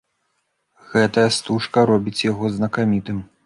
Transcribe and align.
Гэтая 0.93 1.27
стужка 1.37 1.87
робіць 1.93 2.17
яго 2.31 2.53
знакамітым. 2.59 3.17